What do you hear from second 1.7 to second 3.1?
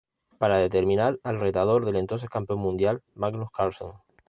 del entonces campeón mundial